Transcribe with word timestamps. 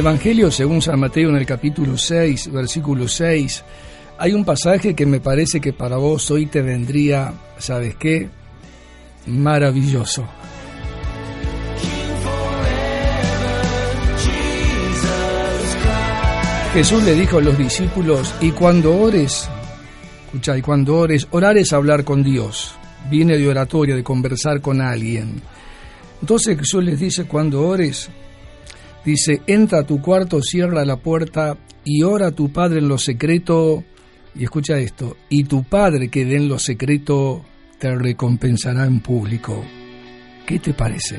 Evangelio, 0.00 0.50
según 0.50 0.80
San 0.80 0.98
Mateo, 0.98 1.28
en 1.28 1.36
el 1.36 1.44
capítulo 1.44 1.98
6, 1.98 2.52
versículo 2.52 3.06
6, 3.06 3.64
hay 4.16 4.32
un 4.32 4.46
pasaje 4.46 4.94
que 4.94 5.04
me 5.04 5.20
parece 5.20 5.60
que 5.60 5.74
para 5.74 5.98
vos 5.98 6.30
hoy 6.30 6.46
te 6.46 6.62
vendría, 6.62 7.34
¿sabes 7.58 7.96
qué? 7.96 8.26
Maravilloso. 9.26 10.26
Jesús 16.72 17.02
le 17.02 17.14
dijo 17.14 17.36
a 17.36 17.42
los 17.42 17.58
discípulos, 17.58 18.34
y 18.40 18.52
cuando 18.52 18.98
ores, 18.98 19.50
escucha, 20.24 20.56
y 20.56 20.62
cuando 20.62 20.96
ores, 20.96 21.28
orar 21.30 21.58
es 21.58 21.74
hablar 21.74 22.04
con 22.04 22.22
Dios, 22.22 22.74
viene 23.10 23.36
de 23.36 23.46
oratoria, 23.46 23.96
de 23.96 24.02
conversar 24.02 24.62
con 24.62 24.80
alguien. 24.80 25.42
Entonces 26.22 26.58
Jesús 26.58 26.82
les 26.82 26.98
dice, 26.98 27.24
cuando 27.24 27.68
ores, 27.68 28.08
dice, 29.04 29.42
entra 29.46 29.80
a 29.80 29.86
tu 29.86 30.00
cuarto, 30.00 30.40
cierra 30.42 30.84
la 30.84 30.96
puerta 30.96 31.56
y 31.84 32.02
ora 32.02 32.28
a 32.28 32.32
tu 32.32 32.52
Padre 32.52 32.78
en 32.78 32.88
lo 32.88 32.98
secreto, 32.98 33.84
y 34.34 34.44
escucha 34.44 34.78
esto, 34.78 35.16
y 35.28 35.44
tu 35.44 35.64
Padre 35.64 36.08
que 36.08 36.24
ve 36.24 36.36
en 36.36 36.48
lo 36.48 36.58
secreto 36.58 37.44
te 37.78 37.94
recompensará 37.94 38.84
en 38.84 39.00
público. 39.00 39.64
¿Qué 40.46 40.58
te 40.58 40.74
parece? 40.74 41.18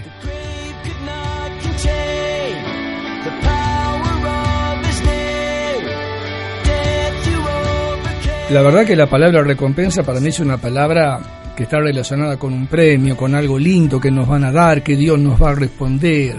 La 8.52 8.62
verdad 8.62 8.86
que 8.86 8.98
la 8.98 9.08
palabra 9.08 9.44
recompensa 9.44 10.04
para 10.04 10.20
mí 10.20 10.28
es 10.28 10.42
una 10.42 10.58
palabra 10.58 11.54
que 11.56 11.64
está 11.64 11.80
relacionada 11.80 12.38
con 12.38 12.54
un 12.54 12.68
premio, 12.68 13.16
con 13.16 13.34
algo 13.34 13.58
lindo 13.58 14.00
que 14.00 14.12
nos 14.12 14.28
van 14.28 14.44
a 14.44 14.52
dar, 14.52 14.84
que 14.84 14.98
Dios 14.98 15.18
nos 15.18 15.42
va 15.42 15.52
a 15.52 15.56
responder. 15.56 16.36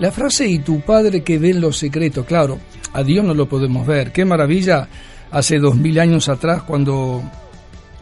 La 0.00 0.10
frase 0.10 0.48
y 0.48 0.60
tu 0.60 0.80
padre 0.80 1.22
que 1.22 1.38
ve 1.38 1.50
en 1.50 1.60
lo 1.60 1.72
secreto, 1.72 2.24
claro, 2.24 2.58
a 2.94 3.02
Dios 3.02 3.22
no 3.22 3.34
lo 3.34 3.46
podemos 3.46 3.86
ver. 3.86 4.12
Qué 4.12 4.24
maravilla 4.24 4.88
hace 5.30 5.58
dos 5.58 5.76
mil 5.76 6.00
años 6.00 6.30
atrás 6.30 6.62
cuando 6.62 7.22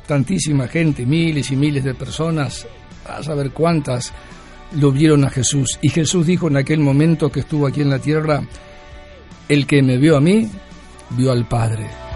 tantísima 0.06 0.68
gente, 0.68 1.04
miles 1.04 1.50
y 1.50 1.56
miles 1.56 1.82
de 1.82 1.94
personas, 1.94 2.68
a 3.04 3.20
saber 3.20 3.50
cuántas, 3.50 4.12
lo 4.76 4.92
vieron 4.92 5.24
a 5.24 5.30
Jesús. 5.30 5.78
Y 5.82 5.88
Jesús 5.88 6.24
dijo 6.24 6.46
en 6.46 6.58
aquel 6.58 6.78
momento 6.78 7.32
que 7.32 7.40
estuvo 7.40 7.66
aquí 7.66 7.80
en 7.80 7.90
la 7.90 7.98
tierra, 7.98 8.42
el 9.48 9.66
que 9.66 9.82
me 9.82 9.98
vio 9.98 10.16
a 10.16 10.20
mí, 10.20 10.48
vio 11.10 11.32
al 11.32 11.48
Padre. 11.48 12.07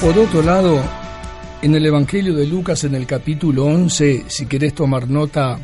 Por 0.00 0.18
otro 0.18 0.40
lado, 0.42 0.82
en 1.60 1.74
el 1.74 1.84
Evangelio 1.84 2.34
de 2.34 2.46
Lucas, 2.46 2.84
en 2.84 2.94
el 2.94 3.06
capítulo 3.06 3.66
11, 3.66 4.24
si 4.28 4.46
querés 4.46 4.74
tomar 4.74 5.10
nota, 5.10 5.58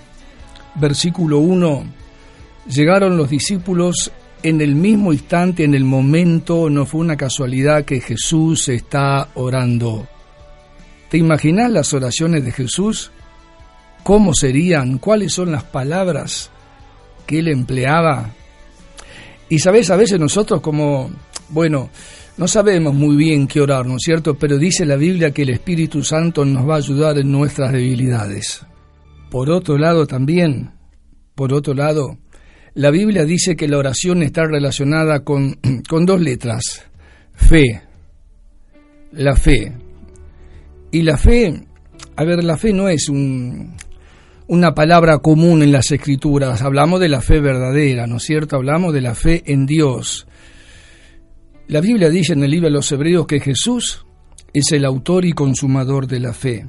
versículo 0.75 1.39
1, 1.39 1.85
llegaron 2.69 3.17
los 3.17 3.31
discípulos 3.31 4.13
en 4.43 4.61
el 4.61 4.75
mismo 4.75 5.15
instante, 5.15 5.65
en 5.65 5.75
el 5.75 5.85
momento, 5.85 6.69
no 6.69 6.85
fue 6.85 7.01
una 7.01 7.17
casualidad 7.17 7.87
que 7.87 8.03
Jesús 8.03 8.69
está 8.69 9.31
orando. 9.37 10.07
¿Te 11.09 11.17
imaginas 11.17 11.71
las 11.71 11.95
oraciones 11.95 12.45
de 12.45 12.53
Jesús? 12.53 13.11
¿Cómo 14.03 14.35
serían? 14.35 14.99
¿Cuáles 14.99 15.33
son 15.33 15.51
las 15.51 15.65
palabras 15.65 16.51
que 17.27 17.39
él 17.39 17.49
empleaba? 17.49 18.33
Y 19.49 19.61
sabes, 19.61 19.89
a 19.89 19.97
veces 19.97 20.21
nosotros 20.21 20.61
como, 20.61 21.11
bueno, 21.49 21.89
no 22.37 22.49
sabemos 22.49 22.95
muy 22.95 23.17
bien 23.17 23.47
qué 23.47 23.61
orar, 23.61 23.87
¿no 23.87 23.97
es 23.97 24.03
cierto? 24.03 24.35
Pero 24.35 24.59
dice 24.59 24.85
la 24.85 24.97
Biblia 24.97 25.31
que 25.31 25.43
el 25.43 25.51
Espíritu 25.51 26.03
Santo 26.03 26.45
nos 26.45 26.69
va 26.69 26.75
a 26.75 26.79
ayudar 26.79 27.19
en 27.19 27.33
nuestras 27.33 27.73
debilidades. 27.73 28.67
Por 29.31 29.51
otro 29.51 29.79
lado 29.79 30.07
también, 30.07 30.71
por 31.35 31.53
otro 31.53 31.75
lado, 31.75 32.19
la 32.75 32.91
Biblia 32.91 33.25
dice 33.25 33.57
que 33.57 33.69
la 33.69 33.79
oración 33.79 34.23
está 34.23 34.45
relacionada 34.45 35.25
con, 35.25 35.59
con 35.89 36.05
dos 36.05 36.21
letras, 36.21 36.85
fe, 37.33 37.83
la 39.13 39.35
fe. 39.35 39.73
Y 40.91 41.03
la 41.03 41.17
fe, 41.17 41.67
a 42.17 42.25
ver, 42.25 42.45
la 42.45 42.57
fe 42.57 42.73
no 42.73 42.89
es 42.89 43.09
un, 43.09 43.77
una 44.47 44.75
palabra 44.75 45.19
común 45.19 45.63
en 45.63 45.73
las 45.73 45.91
escrituras, 45.91 46.63
hablamos 46.63 47.01
de 47.01 47.09
la 47.09 47.21
fe 47.21 47.41
verdadera, 47.41 48.07
¿no 48.07 48.17
es 48.17 48.23
cierto? 48.23 48.57
Hablamos 48.57 48.93
de 48.95 49.01
la 49.01 49.15
fe 49.15 49.43
en 49.47 49.67
Dios. 49.67 50.27
La 51.69 51.81
Biblia 51.81 52.11
dice 52.11 52.33
en 52.33 52.45
el 52.45 52.51
libro 52.53 52.69
de 52.69 52.75
los 52.75 52.93
Hebreos 52.93 53.27
que 53.27 53.41
Jesús 53.41 54.07
es 54.53 54.71
el 54.71 54.85
autor 54.85 55.25
y 55.25 55.33
consumador 55.33 56.07
de 56.07 56.21
la 56.21 56.33
fe. 56.33 56.65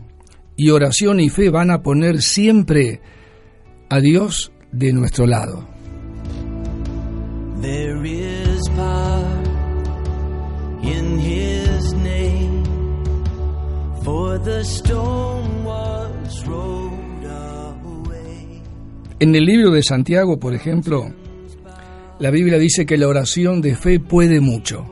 Y 0.55 0.71
oración 0.71 1.19
y 1.19 1.29
fe 1.29 1.51
van 1.51 1.69
a 1.69 1.83
poner 1.83 2.19
siempre 2.23 2.99
a 3.89 3.99
Dios 3.99 4.51
de 4.71 4.93
nuestro 4.93 5.27
lado. 5.27 5.67
En 19.19 19.35
el 19.35 19.45
libro 19.45 19.71
de 19.71 19.83
Santiago, 19.83 20.39
por 20.39 20.55
ejemplo, 20.55 21.13
la 22.19 22.31
Biblia 22.31 22.57
dice 22.57 22.85
que 22.85 22.97
la 22.97 23.07
oración 23.07 23.61
de 23.61 23.75
fe 23.75 23.99
puede 23.99 24.39
mucho. 24.39 24.85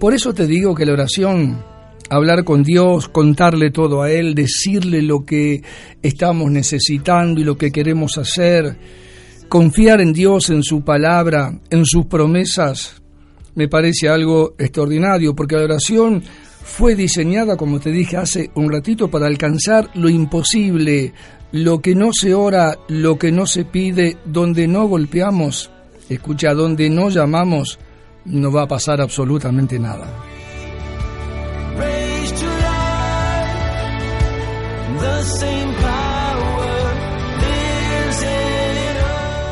Por 0.00 0.14
eso 0.14 0.32
te 0.32 0.46
digo 0.46 0.74
que 0.74 0.86
la 0.86 0.94
oración, 0.94 1.62
hablar 2.10 2.44
con 2.44 2.62
Dios, 2.62 3.08
contarle 3.08 3.70
todo 3.70 4.02
a 4.02 4.10
Él, 4.10 4.34
decirle 4.34 5.02
lo 5.02 5.24
que 5.24 5.62
estamos 6.02 6.50
necesitando 6.50 7.40
y 7.40 7.44
lo 7.44 7.56
que 7.56 7.70
queremos 7.70 8.18
hacer, 8.18 8.76
confiar 9.48 10.00
en 10.00 10.12
Dios, 10.12 10.50
en 10.50 10.62
su 10.62 10.82
palabra, 10.82 11.56
en 11.70 11.84
sus 11.84 12.06
promesas, 12.06 13.02
me 13.54 13.68
parece 13.68 14.08
algo 14.08 14.54
extraordinario, 14.58 15.34
porque 15.34 15.56
la 15.56 15.64
oración 15.64 16.22
fue 16.62 16.94
diseñada, 16.94 17.56
como 17.56 17.80
te 17.80 17.90
dije 17.90 18.16
hace 18.16 18.50
un 18.54 18.72
ratito, 18.72 19.10
para 19.10 19.26
alcanzar 19.26 19.90
lo 19.94 20.08
imposible, 20.08 21.12
lo 21.52 21.80
que 21.80 21.94
no 21.94 22.10
se 22.12 22.34
ora, 22.34 22.78
lo 22.88 23.18
que 23.18 23.30
no 23.30 23.46
se 23.46 23.64
pide, 23.64 24.16
donde 24.24 24.66
no 24.66 24.86
golpeamos, 24.86 25.70
escucha, 26.08 26.54
donde 26.54 26.88
no 26.88 27.10
llamamos, 27.10 27.78
no 28.24 28.50
va 28.50 28.62
a 28.62 28.68
pasar 28.68 29.00
absolutamente 29.00 29.78
nada. 29.78 30.06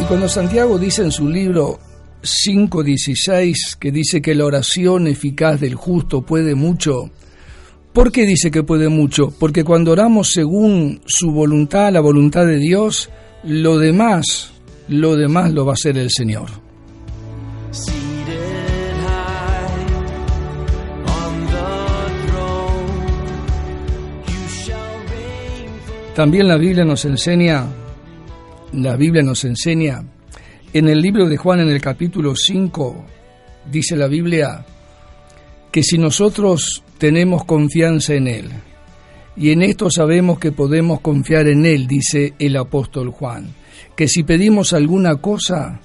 Y 0.01 0.05
cuando 0.05 0.29
Santiago 0.29 0.79
dice 0.79 1.03
en 1.03 1.13
su 1.13 1.29
libro 1.29 1.79
5.16, 2.23 3.77
que 3.79 3.93
dice 3.93 4.23
que 4.23 4.35
la 4.35 4.47
oración 4.47 5.07
eficaz 5.07 5.61
del 5.61 5.75
justo 5.75 6.23
puede 6.23 6.55
mucho, 6.55 7.11
¿Por 7.93 8.13
qué 8.13 8.25
dice 8.25 8.53
que 8.53 8.63
puede 8.63 8.89
mucho? 8.89 9.33
Porque 9.37 9.65
cuando 9.65 9.93
oramos 9.93 10.31
según 10.31 11.01
su 11.07 11.33
voluntad, 11.33 11.93
la 11.93 12.01
voluntad 12.01 12.47
de 12.47 12.57
Dios, 12.57 13.11
lo 13.43 13.79
demás, 13.79 14.53
lo 14.89 15.17
demás 15.17 15.53
lo 15.53 15.65
va 15.67 15.73
a 15.73 15.75
hacer 15.75 15.99
el 15.99 16.11
Señor. 16.11 16.51
También 26.15 26.47
la 26.47 26.59
Biblia 26.59 26.85
nos 26.85 27.05
enseña, 27.05 27.67
la 28.73 28.95
Biblia 28.97 29.23
nos 29.23 29.45
enseña, 29.45 30.05
en 30.73 30.89
el 30.89 31.01
libro 31.01 31.29
de 31.29 31.37
Juan 31.37 31.61
en 31.61 31.71
el 31.71 31.81
capítulo 31.81 32.37
5, 32.37 33.05
dice 33.71 33.97
la 33.97 34.07
Biblia, 34.07 34.65
que 35.73 35.83
si 35.83 35.99
nosotros 35.99 36.85
tenemos 37.01 37.47
confianza 37.47 38.15
en 38.15 38.29
Él. 38.29 38.51
Y 39.35 39.53
en 39.53 39.63
esto 39.63 39.91
sabemos 39.91 40.39
que 40.39 40.53
podemos 40.53 41.01
confiar 41.01 41.49
en 41.49 41.65
Él, 41.65 41.87
dice 41.87 42.35
el 42.39 42.57
apóstol 42.57 43.11
Juan, 43.11 43.55
que 43.97 44.07
si 44.07 44.23
pedimos 44.23 44.75
alguna 44.75 45.17
cosa 45.17 45.81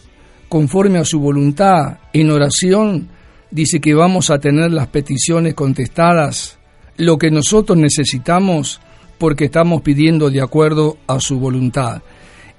conforme 0.50 1.00
a 1.00 1.06
su 1.06 1.22
voluntad 1.22 2.00
en 2.12 2.30
oración, 2.30 3.08
dice 3.50 3.80
que 3.80 3.94
vamos 3.94 4.30
a 4.30 4.40
tener 4.40 4.72
las 4.72 4.88
peticiones 4.88 5.54
contestadas, 5.54 6.60
lo 6.98 7.18
que 7.18 7.32
nosotros 7.32 7.78
necesitamos 7.78 8.82
porque 9.18 9.46
estamos 9.46 9.84
pidiendo 9.84 10.30
de 10.30 10.42
acuerdo 10.42 10.98
a 11.08 11.22
su 11.22 11.40
voluntad. 11.40 12.02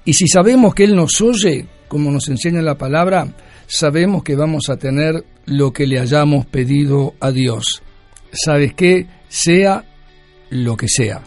Y 0.03 0.13
si 0.13 0.27
sabemos 0.27 0.73
que 0.73 0.85
Él 0.85 0.95
nos 0.95 1.21
oye, 1.21 1.67
como 1.87 2.11
nos 2.11 2.27
enseña 2.27 2.63
la 2.63 2.79
palabra, 2.79 3.35
sabemos 3.67 4.23
que 4.23 4.35
vamos 4.35 4.69
a 4.69 4.77
tener 4.77 5.23
lo 5.45 5.71
que 5.73 5.85
le 5.85 5.99
hayamos 5.99 6.47
pedido 6.47 7.13
a 7.19 7.29
Dios 7.29 7.83
sabes 8.31 8.73
qué, 8.73 9.07
sea 9.27 9.83
lo 10.49 10.77
que 10.77 10.87
sea. 10.87 11.21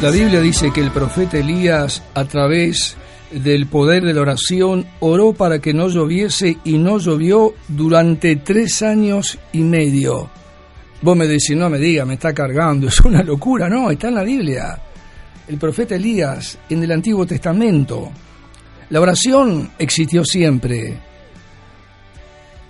La 0.00 0.12
Biblia 0.12 0.40
dice 0.40 0.70
que 0.72 0.80
el 0.80 0.92
profeta 0.92 1.38
Elías, 1.38 2.04
a 2.14 2.24
través 2.24 2.96
del 3.32 3.66
poder 3.66 4.04
de 4.04 4.14
la 4.14 4.20
oración, 4.20 4.86
oró 5.00 5.32
para 5.32 5.58
que 5.58 5.74
no 5.74 5.88
lloviese 5.88 6.56
y 6.62 6.78
no 6.78 6.98
llovió 6.98 7.54
durante 7.66 8.36
tres 8.36 8.82
años 8.82 9.40
y 9.52 9.62
medio. 9.62 10.30
Vos 11.02 11.16
me 11.16 11.26
decís, 11.26 11.56
no 11.56 11.68
me 11.68 11.78
diga, 11.78 12.04
me 12.04 12.14
está 12.14 12.32
cargando, 12.32 12.86
es 12.88 13.00
una 13.00 13.24
locura. 13.24 13.68
No, 13.68 13.90
está 13.90 14.06
en 14.06 14.14
la 14.14 14.22
Biblia. 14.22 14.78
El 15.48 15.58
profeta 15.58 15.96
Elías, 15.96 16.56
en 16.70 16.80
el 16.80 16.92
Antiguo 16.92 17.26
Testamento. 17.26 18.08
La 18.90 19.00
oración 19.00 19.70
existió 19.80 20.24
siempre, 20.24 20.96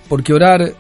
porque 0.09 0.33
orar, 0.33 0.73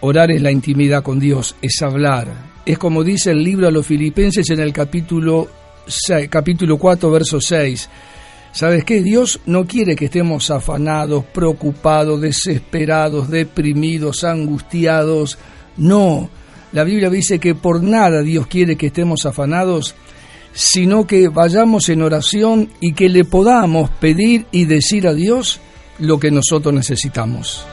orar 0.00 0.30
es 0.30 0.42
la 0.42 0.52
intimidad 0.52 1.02
con 1.02 1.18
Dios, 1.18 1.56
es 1.60 1.82
hablar. 1.82 2.28
Es 2.64 2.78
como 2.78 3.02
dice 3.02 3.32
el 3.32 3.42
libro 3.42 3.66
a 3.66 3.72
los 3.72 3.84
filipenses 3.84 4.48
en 4.50 4.60
el 4.60 4.72
capítulo 4.72 5.57
capítulo 6.28 6.78
4, 6.78 7.10
verso 7.10 7.40
6. 7.40 7.88
¿Sabes 8.52 8.84
qué? 8.84 9.02
Dios 9.02 9.40
no 9.46 9.66
quiere 9.66 9.94
que 9.94 10.06
estemos 10.06 10.50
afanados, 10.50 11.24
preocupados, 11.24 12.20
desesperados, 12.20 13.30
deprimidos, 13.30 14.24
angustiados. 14.24 15.38
No, 15.76 16.28
la 16.72 16.84
Biblia 16.84 17.10
dice 17.10 17.38
que 17.38 17.54
por 17.54 17.82
nada 17.82 18.22
Dios 18.22 18.46
quiere 18.46 18.76
que 18.76 18.86
estemos 18.86 19.26
afanados, 19.26 19.94
sino 20.52 21.06
que 21.06 21.28
vayamos 21.28 21.88
en 21.88 22.02
oración 22.02 22.70
y 22.80 22.94
que 22.94 23.08
le 23.08 23.24
podamos 23.24 23.90
pedir 23.90 24.46
y 24.50 24.64
decir 24.64 25.06
a 25.06 25.14
Dios 25.14 25.60
lo 25.98 26.18
que 26.18 26.30
nosotros 26.30 26.74
necesitamos. 26.74 27.64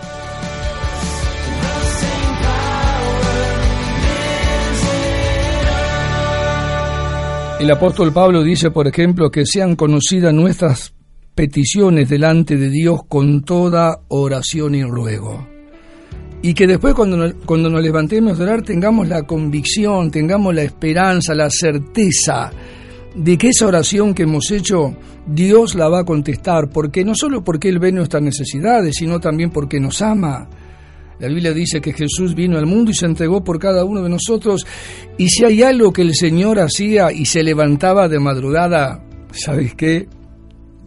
El 7.66 7.72
apóstol 7.72 8.14
Pablo 8.14 8.44
dice, 8.44 8.70
por 8.70 8.88
ejemplo, 8.88 9.32
que 9.32 9.44
sean 9.44 9.76
conocidas 9.76 10.32
nuestras 10.32 10.94
peticiones 11.34 12.08
delante 12.08 12.58
de 12.58 12.70
Dios 12.70 13.00
con 13.10 13.42
toda 13.42 14.02
oración 14.10 14.76
y 14.76 14.84
ruego. 14.84 15.48
Y 16.44 16.54
que 16.54 16.68
después 16.68 16.94
cuando 16.94 17.18
nos, 17.18 17.34
cuando 17.44 17.72
nos 17.72 17.82
levantemos 17.82 18.40
a 18.40 18.44
orar 18.44 18.62
tengamos 18.62 19.08
la 19.08 19.24
convicción, 19.24 20.12
tengamos 20.12 20.54
la 20.54 20.62
esperanza, 20.62 21.34
la 21.34 21.50
certeza 21.50 22.52
de 23.16 23.36
que 23.36 23.50
esa 23.50 23.66
oración 23.66 24.14
que 24.14 24.24
hemos 24.24 24.52
hecho 24.52 24.96
Dios 25.26 25.74
la 25.74 25.90
va 25.90 26.02
a 26.02 26.06
contestar, 26.06 26.70
porque 26.70 27.04
no 27.04 27.16
solo 27.16 27.44
porque 27.44 27.70
Él 27.70 27.80
ve 27.80 27.92
nuestras 27.92 28.22
necesidades, 28.22 28.98
sino 28.98 29.20
también 29.20 29.50
porque 29.50 29.80
nos 29.80 30.04
ama 30.04 30.48
la 31.20 31.28
Biblia 31.28 31.54
dice 31.54 31.80
que 31.80 31.94
Jesús 31.94 32.36
vino 32.36 32.58
al 32.58 32.66
mundo 32.66 32.92
y 32.92 32.94
se 32.94 33.06
entregó 33.06 33.44
por 33.44 33.60
cada 33.60 33.86
uno 33.86 34.02
de 34.02 34.10
nosotros. 34.10 34.66
Y 35.18 35.30
si 35.30 35.46
hay 35.46 35.64
algo 35.64 35.94
que 35.94 36.02
el 36.02 36.14
Señor 36.14 36.60
hacía 36.60 37.12
y 37.12 37.26
se 37.26 37.44
levantaba 37.44 38.08
de 38.10 38.20
madrugada, 38.20 39.04
¿sabes 39.32 39.76
qué? 39.76 40.08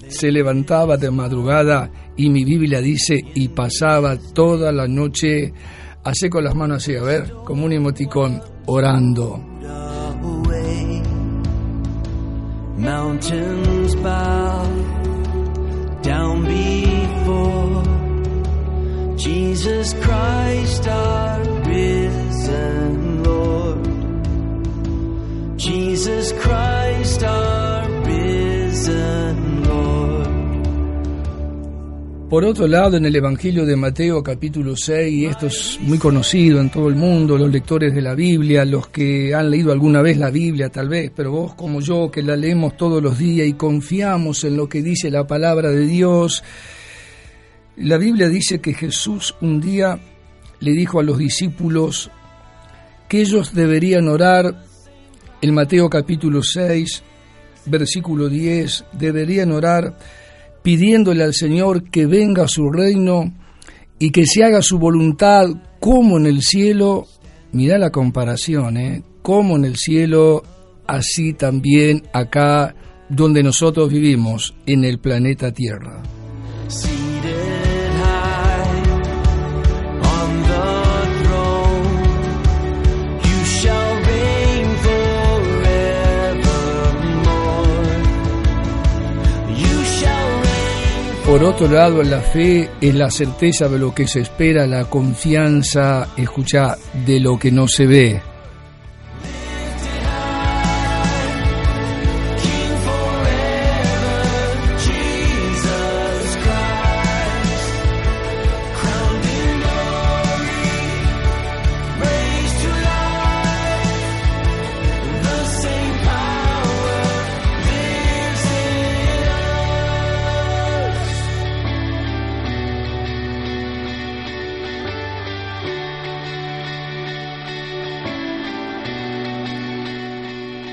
Se 0.09 0.31
levantaba 0.31 0.97
de 0.97 1.11
madrugada 1.11 1.91
y 2.17 2.31
mi 2.31 2.45
Biblia 2.45 2.81
dice 2.81 3.21
y 3.35 3.49
pasaba 3.49 4.17
toda 4.17 4.73
la 4.73 4.87
noche, 4.87 5.53
hace 6.05 6.29
con 6.29 6.45
las 6.45 6.55
manos 6.55 6.79
así, 6.79 6.95
a 6.95 7.03
ver, 7.03 7.33
como 7.45 7.65
un 7.65 7.73
emoticón, 7.73 8.41
orando. 8.67 9.45
Mountains 12.79 13.97
bow 13.97 14.65
down 16.03 16.47
Jesus 19.19 19.95
Christ, 19.95 20.87
our 20.87 21.43
risen 21.67 23.25
Lord. 23.25 23.85
Jesus 25.59 26.33
Christ, 26.35 27.25
our 27.25 27.89
risen 28.07 29.65
Lord. 29.65 30.29
Por 32.31 32.45
otro 32.45 32.69
lado, 32.69 32.97
en 32.97 33.07
el 33.07 33.17
Evangelio 33.17 33.67
de 33.67 33.75
Mateo 33.75 34.23
capítulo 34.23 34.77
6, 34.77 35.13
y 35.13 35.27
esto 35.27 35.49
es 35.49 35.81
muy 35.81 35.99
conocido 35.99 36.61
en 36.61 36.71
todo 36.71 36.89
el 36.89 36.95
mundo, 36.95 37.37
los 37.37 37.51
lectores 37.51 37.93
de 37.93 38.03
la 38.03 38.15
Biblia, 38.15 38.65
los 38.65 38.87
que 38.87 39.35
han 39.35 39.51
leído 39.51 39.73
alguna 39.73 40.01
vez 40.01 40.17
la 40.17 40.31
Biblia 40.31 40.69
tal 40.69 40.89
vez, 40.89 41.11
pero 41.13 41.33
vos 41.33 41.55
como 41.55 41.81
yo 41.81 42.09
que 42.09 42.23
la 42.23 42.37
leemos 42.37 42.77
todos 42.77 43.03
los 43.03 43.19
días 43.19 43.49
y 43.49 43.55
confiamos 43.55 44.45
en 44.45 44.57
lo 44.57 44.69
que 44.69 44.81
dice 44.81 45.11
la 45.11 45.27
palabra 45.27 45.71
de 45.71 45.87
Dios, 45.87 46.45
la 47.81 47.97
Biblia 47.97 48.29
dice 48.29 48.61
que 48.61 48.75
Jesús 48.75 49.35
un 49.41 49.61
día 49.61 49.99
le 50.61 50.73
dijo 50.73 50.99
a 50.99 51.03
los 51.03 51.19
discípulos 51.19 52.11
que 53.09 53.21
ellos 53.21 53.55
deberían 53.55 54.09
orar, 54.09 54.65
en 55.41 55.55
Mateo 55.55 55.89
capítulo 55.89 56.43
6, 56.43 57.03
versículo 57.67 58.29
10, 58.29 58.85
deberían 58.93 59.53
orar 59.53 59.97
pidiéndole 60.63 61.23
al 61.23 61.35
Señor 61.35 61.91
que 61.91 62.07
venga 62.07 62.45
a 62.45 62.49
su 62.49 62.71
reino 62.71 63.33
y 63.99 64.11
que 64.11 64.27
se 64.27 64.45
haga 64.45 64.61
su 64.61 64.79
voluntad 64.79 65.47
como 65.81 66.19
en 66.19 66.27
el 66.27 66.43
cielo, 66.43 67.07
mira 67.53 67.79
la 67.79 67.91
comparación, 67.91 68.77
¿eh? 68.77 69.03
como 69.23 69.57
en 69.57 69.65
el 69.65 69.77
cielo, 69.77 70.43
así 70.87 71.33
también 71.33 72.03
acá 72.13 72.75
donde 73.09 73.43
nosotros 73.43 73.91
vivimos, 73.91 74.55
en 74.67 74.85
el 74.85 74.99
planeta 74.99 75.53
Tierra. 75.53 76.03
Por 91.29 91.45
otro 91.45 91.69
lado, 91.69 92.03
la 92.03 92.23
fe 92.23 92.71
es 92.81 92.95
la 92.95 93.11
certeza 93.11 93.69
de 93.69 93.79
lo 93.79 93.95
que 93.95 94.07
se 94.07 94.21
espera, 94.21 94.67
la 94.67 94.87
confianza, 94.87 96.09
escucha, 96.17 96.79
de 97.05 97.21
lo 97.21 97.39
que 97.39 97.53
no 97.53 97.69
se 97.69 97.85
ve. 97.85 98.23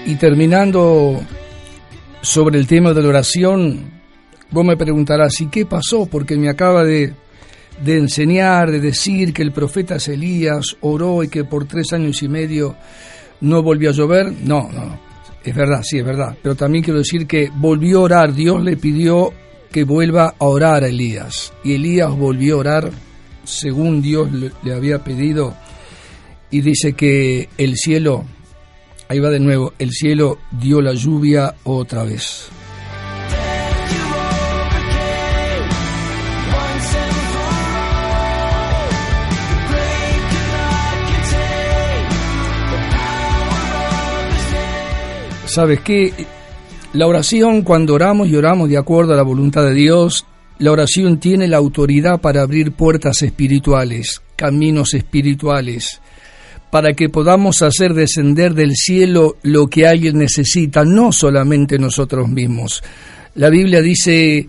Y 0.06 0.16
terminando 0.18 1.20
sobre 2.22 2.60
el 2.60 2.68
tema 2.68 2.94
de 2.94 3.02
la 3.02 3.10
oración, 3.10 3.92
vos 4.52 4.64
me 4.64 4.78
preguntarás, 4.78 5.42
¿y 5.42 5.48
qué 5.48 5.66
pasó? 5.66 6.06
Porque 6.06 6.38
me 6.38 6.48
acaba 6.48 6.84
de, 6.84 7.16
enseñar, 7.84 8.70
de 8.70 8.80
decir 8.80 9.34
que 9.34 9.42
el 9.42 9.52
profeta 9.52 9.98
Elías 10.06 10.78
oró 10.82 11.24
y 11.24 11.28
que 11.28 11.44
por 11.44 11.66
tres 11.66 11.92
años 11.94 12.22
y 12.22 12.30
medio 12.30 12.76
no 13.42 13.64
volvió 13.64 13.90
a 13.90 13.94
llover. 13.94 14.32
No, 14.32 14.70
no, 14.72 15.00
es 15.44 15.56
verdad, 15.56 15.82
sí, 15.82 15.98
es 15.98 16.06
verdad. 16.06 16.38
Pero 16.40 16.54
también 16.54 16.84
quiero 16.84 17.00
decir 17.00 17.26
que 17.26 17.50
volvió 17.56 18.02
a 18.02 18.04
orar, 18.04 18.34
Dios 18.36 18.64
le 18.64 18.78
pidió 18.78 19.34
que 19.72 19.86
vuelva 19.86 20.36
a 20.38 20.46
orar 20.46 20.84
a 20.84 20.88
Elías. 20.88 21.52
Y 21.64 21.74
Elías 21.74 22.12
volvió 22.12 22.58
a 22.58 22.60
orar 22.60 22.92
según 23.44 24.04
Dios 24.04 24.30
le 24.32 24.74
había 24.74 25.04
pedido. 25.04 25.56
Y 26.52 26.62
dice 26.62 26.94
que 26.94 27.50
el 27.58 27.76
cielo 27.76 28.26
Ahí 29.08 29.20
va 29.20 29.30
de 29.30 29.40
nuevo, 29.40 29.74
el 29.78 29.92
cielo 29.92 30.40
dio 30.52 30.82
la 30.82 30.94
lluvia 30.94 31.54
otra 31.64 32.04
vez. 32.04 32.50
¿Sabes 45.46 45.82
qué? 45.82 46.12
La 46.94 47.08
oración, 47.08 47.62
cuando 47.62 47.94
oramos 47.94 48.28
y 48.28 48.36
oramos 48.36 48.70
de 48.70 48.78
acuerdo 48.78 49.14
a 49.14 49.16
la 49.16 49.24
voluntad 49.24 49.64
de 49.64 49.74
Dios, 49.74 50.26
la 50.58 50.72
oración 50.72 51.20
tiene 51.20 51.48
la 51.48 51.58
autoridad 51.58 52.20
para 52.20 52.42
abrir 52.42 52.72
puertas 52.72 53.22
espirituales, 53.22 54.22
caminos 54.36 54.96
espirituales 54.96 56.02
para 56.76 56.92
que 56.92 57.08
podamos 57.08 57.62
hacer 57.62 57.94
descender 57.94 58.54
del 58.54 58.76
cielo 58.76 59.38
lo 59.44 59.68
que 59.68 59.88
alguien 59.88 60.18
necesita, 60.18 60.84
no 60.84 61.14
solamente 61.14 61.80
nosotros 61.80 62.28
mismos. 62.28 62.84
La 63.36 63.50
Biblia 63.50 63.82
dice 63.82 64.46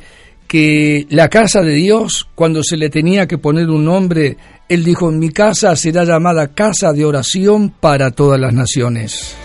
que 0.49 1.06
la 1.11 1.28
casa 1.28 1.62
de 1.62 1.75
Dios, 1.75 2.26
cuando 2.35 2.64
se 2.64 2.76
le 2.76 2.90
tenía 2.90 3.28
que 3.28 3.38
poner 3.38 3.71
un 3.71 3.85
nombre, 3.85 4.37
él 4.68 4.83
dijo, 4.83 5.12
mi 5.12 5.28
casa 5.28 5.76
será 5.76 6.02
llamada 6.02 6.49
casa 6.49 6.92
de 6.92 7.04
oración 7.04 7.73
para 7.78 8.11
todas 8.11 8.40
las 8.40 8.52
naciones. 8.52 9.37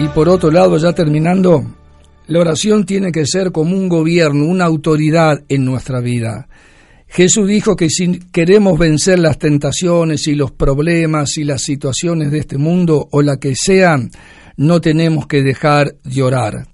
Y 0.00 0.08
por 0.08 0.28
otro 0.28 0.50
lado, 0.50 0.76
ya 0.76 0.92
terminando, 0.92 1.64
la 2.26 2.40
oración 2.40 2.86
tiene 2.86 3.12
que 3.12 3.26
ser 3.26 3.52
como 3.52 3.76
un 3.76 3.88
gobierno, 3.88 4.46
una 4.46 4.64
autoridad 4.64 5.42
en 5.48 5.64
nuestra 5.64 6.00
vida. 6.00 6.48
Jesús 7.06 7.46
dijo 7.46 7.76
que 7.76 7.90
si 7.90 8.18
queremos 8.32 8.78
vencer 8.78 9.18
las 9.18 9.38
tentaciones 9.38 10.26
y 10.26 10.34
los 10.34 10.50
problemas 10.50 11.36
y 11.36 11.44
las 11.44 11.62
situaciones 11.62 12.32
de 12.32 12.38
este 12.38 12.58
mundo 12.58 13.08
o 13.12 13.22
la 13.22 13.36
que 13.36 13.54
sean, 13.54 14.10
no 14.56 14.80
tenemos 14.80 15.26
que 15.26 15.42
dejar 15.42 15.96
de 16.02 16.22
orar. 16.22 16.66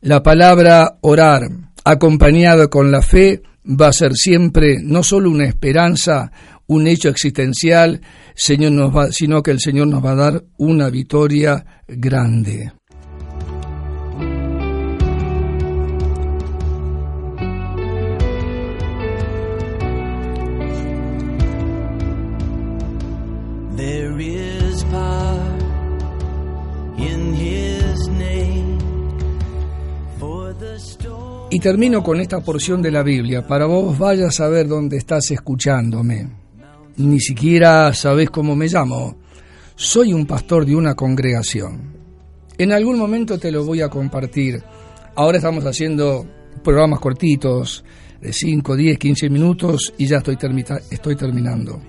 La 0.00 0.22
palabra 0.22 0.98
orar, 1.00 1.42
acompañada 1.84 2.68
con 2.68 2.90
la 2.90 3.02
fe, 3.02 3.42
va 3.64 3.88
a 3.88 3.92
ser 3.92 4.12
siempre 4.14 4.76
no 4.82 5.02
solo 5.02 5.30
una 5.30 5.46
esperanza, 5.46 6.32
un 6.66 6.86
hecho 6.86 7.08
existencial, 7.08 8.00
sino 8.34 9.42
que 9.42 9.50
el 9.50 9.60
Señor 9.60 9.88
nos 9.88 10.04
va 10.04 10.12
a 10.12 10.16
dar 10.16 10.44
una 10.58 10.90
victoria 10.90 11.64
grande. 11.86 12.72
Y 31.50 31.60
termino 31.60 32.02
con 32.02 32.20
esta 32.20 32.40
porción 32.40 32.82
de 32.82 32.90
la 32.90 33.02
Biblia, 33.02 33.46
para 33.46 33.64
vos 33.64 33.98
vayas 33.98 34.38
a 34.40 34.48
ver 34.48 34.68
dónde 34.68 34.98
estás 34.98 35.30
escuchándome. 35.30 36.28
Ni 36.98 37.20
siquiera 37.20 37.94
sabés 37.94 38.28
cómo 38.28 38.54
me 38.54 38.66
llamo. 38.66 39.16
Soy 39.74 40.12
un 40.12 40.26
pastor 40.26 40.66
de 40.66 40.76
una 40.76 40.94
congregación. 40.94 41.96
En 42.58 42.70
algún 42.72 42.98
momento 42.98 43.38
te 43.38 43.50
lo 43.50 43.64
voy 43.64 43.80
a 43.80 43.88
compartir. 43.88 44.62
Ahora 45.16 45.38
estamos 45.38 45.64
haciendo 45.64 46.26
programas 46.62 47.00
cortitos, 47.00 47.82
de 48.20 48.30
5, 48.30 48.76
10, 48.76 48.98
15 48.98 49.30
minutos, 49.30 49.94
y 49.96 50.06
ya 50.06 50.18
estoy, 50.18 50.36
estoy 50.90 51.16
terminando. 51.16 51.80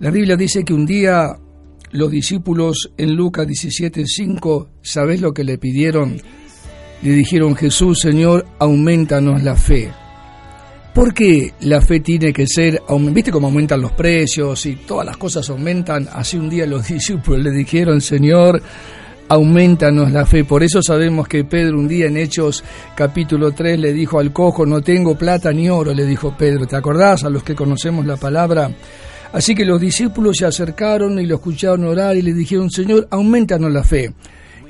La 0.00 0.10
Biblia 0.10 0.36
dice 0.36 0.64
que 0.64 0.72
un 0.72 0.86
día 0.86 1.36
los 1.90 2.10
discípulos 2.10 2.92
en 2.96 3.14
Lucas 3.14 3.46
17, 3.46 4.04
5, 4.06 4.70
¿sabés 4.80 5.20
lo 5.20 5.34
que 5.34 5.44
le 5.44 5.58
pidieron? 5.58 6.16
Le 7.02 7.12
dijeron, 7.12 7.56
Jesús, 7.56 7.98
Señor, 8.00 8.46
aumentanos 8.58 9.42
la 9.42 9.56
fe. 9.56 9.90
¿Por 10.94 11.14
qué 11.14 11.54
la 11.60 11.80
fe 11.80 12.00
tiene 12.00 12.32
que 12.32 12.46
ser, 12.46 12.82
viste 13.12 13.32
cómo 13.32 13.46
aumentan 13.46 13.80
los 13.80 13.92
precios 13.92 14.66
y 14.66 14.76
todas 14.76 15.06
las 15.06 15.16
cosas 15.16 15.48
aumentan? 15.48 16.06
Así 16.12 16.36
un 16.36 16.50
día 16.50 16.66
los 16.66 16.86
discípulos 16.88 17.42
le 17.42 17.50
dijeron, 17.50 18.00
Señor, 18.00 18.62
aumentanos 19.28 20.12
la 20.12 20.26
fe. 20.26 20.44
Por 20.44 20.62
eso 20.62 20.82
sabemos 20.82 21.26
que 21.26 21.44
Pedro 21.44 21.78
un 21.78 21.88
día 21.88 22.06
en 22.06 22.18
Hechos 22.18 22.62
capítulo 22.94 23.52
3 23.52 23.80
le 23.80 23.92
dijo 23.94 24.18
al 24.18 24.32
cojo, 24.32 24.66
no 24.66 24.82
tengo 24.82 25.16
plata 25.16 25.50
ni 25.52 25.70
oro, 25.70 25.94
le 25.94 26.04
dijo 26.04 26.36
Pedro. 26.36 26.66
¿Te 26.66 26.76
acordás 26.76 27.24
a 27.24 27.30
los 27.30 27.42
que 27.42 27.54
conocemos 27.54 28.04
la 28.04 28.16
palabra? 28.16 28.70
Así 29.32 29.54
que 29.54 29.64
los 29.64 29.80
discípulos 29.80 30.36
se 30.36 30.44
acercaron 30.44 31.18
y 31.18 31.24
lo 31.24 31.36
escucharon 31.36 31.84
orar 31.84 32.16
y 32.16 32.22
le 32.22 32.34
dijeron, 32.34 32.70
Señor, 32.70 33.08
aumentanos 33.10 33.72
la 33.72 33.82
fe. 33.82 34.12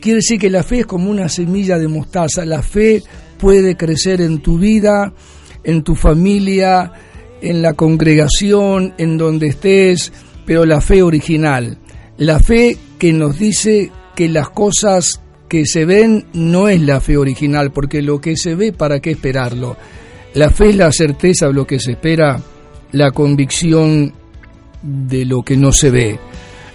Quiere 0.03 0.17
decir 0.17 0.41
que 0.41 0.51
la 0.51 0.65
fe 0.65 0.81
es 0.81 0.87
como 0.87 1.09
una 1.09 1.29
semilla 1.29 1.79
de 1.79 1.87
mostaza. 1.87 2.45
La 2.45 2.61
fe 2.61 3.05
puede 3.39 3.77
crecer 3.77 4.21
en 4.21 4.41
tu 4.41 4.59
vida, 4.59 5.15
en 5.63 5.85
tu 5.85 5.95
familia, 5.95 6.91
en 7.41 7.63
la 7.63 7.75
congregación, 7.75 8.95
en 8.99 9.17
donde 9.17 9.47
estés, 9.47 10.13
pero 10.45 10.67
la 10.67 10.81
fe 10.81 11.05
original. 11.05 11.79
La 12.17 12.41
fe 12.41 12.77
que 12.99 13.13
nos 13.13 13.39
dice 13.39 13.93
que 14.17 14.29
las 14.29 14.51
cosas 14.51 15.21
que 15.49 15.67
se 15.67 15.85
ven 15.85 16.27
no 16.33 16.69
es 16.69 16.81
la 16.81 17.01
fe 17.01 17.17
original, 17.17 17.71
porque 17.71 18.03
lo 18.03 18.21
que 18.21 18.37
se 18.37 18.57
ve, 18.57 18.73
¿para 18.73 18.99
qué 18.99 19.13
esperarlo? 19.13 19.77
La 20.35 20.51
fe 20.51 20.71
es 20.71 20.77
la 20.77 20.91
certeza 20.91 21.47
de 21.47 21.53
lo 21.53 21.65
que 21.65 21.79
se 21.79 21.93
espera, 21.93 22.43
la 22.91 23.13
convicción 23.13 24.13
de 24.83 25.25
lo 25.27 25.45
que 25.45 25.57
no 25.57 25.71
se 25.71 25.91
ve. 25.91 26.19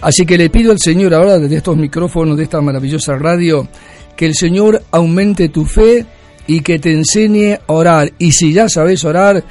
Así 0.00 0.24
que 0.24 0.38
le 0.38 0.50
pido 0.50 0.72
al 0.72 0.78
Señor 0.78 1.14
ahora 1.14 1.38
desde 1.38 1.56
estos 1.56 1.76
micrófonos 1.76 2.36
de 2.36 2.44
esta 2.44 2.60
maravillosa 2.60 3.16
radio 3.16 3.68
que 4.16 4.26
el 4.26 4.34
Señor 4.34 4.82
aumente 4.90 5.48
tu 5.48 5.64
fe 5.64 6.04
y 6.46 6.60
que 6.60 6.78
te 6.78 6.92
enseñe 6.92 7.54
a 7.54 7.72
orar. 7.72 8.12
Y 8.18 8.32
si 8.32 8.52
ya 8.52 8.68
sabes 8.68 9.04
orar, 9.04 9.44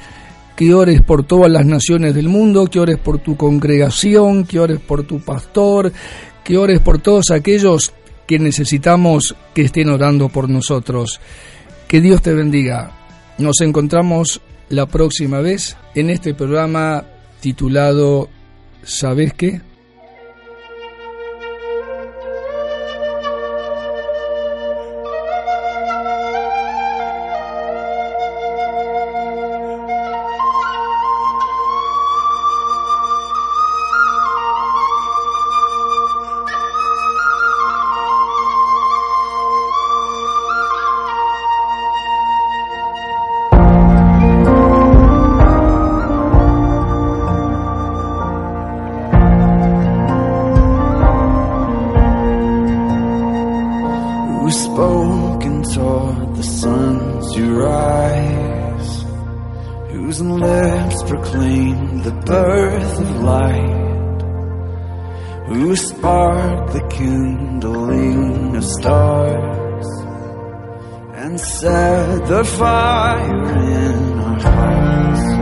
que 0.56 0.74
ores 0.74 1.02
por 1.02 1.24
todas 1.24 1.50
las 1.50 1.64
naciones 1.64 2.14
del 2.14 2.28
mundo, 2.28 2.66
que 2.66 2.80
ores 2.80 2.98
por 2.98 3.18
tu 3.18 3.36
congregación, 3.36 4.44
que 4.44 4.58
ores 4.58 4.80
por 4.80 5.04
tu 5.04 5.20
pastor, 5.20 5.92
que 6.42 6.58
ores 6.58 6.80
por 6.80 6.98
todos 6.98 7.30
aquellos 7.30 7.92
que 8.26 8.38
necesitamos 8.38 9.36
que 9.54 9.62
estén 9.62 9.88
orando 9.88 10.28
por 10.28 10.50
nosotros. 10.50 11.20
Que 11.86 12.00
Dios 12.00 12.20
te 12.22 12.34
bendiga. 12.34 12.90
Nos 13.38 13.60
encontramos 13.60 14.40
la 14.68 14.86
próxima 14.86 15.40
vez 15.40 15.76
en 15.94 16.10
este 16.10 16.34
programa 16.34 17.04
titulado 17.40 18.28
¿Sabes 18.82 19.32
qué? 19.34 19.60
And 60.20 60.40
lips 60.40 61.00
proclaim 61.04 62.02
the 62.02 62.10
birth 62.10 62.98
of 62.98 63.22
light, 63.22 64.22
who 65.46 65.76
spark 65.76 66.72
the 66.72 66.84
kindling 66.88 68.56
of 68.56 68.64
stars 68.64 69.86
and 71.14 71.38
set 71.38 72.26
the 72.26 72.42
fire 72.42 73.58
in 73.58 74.18
our 74.18 74.40
hearts. 74.40 75.37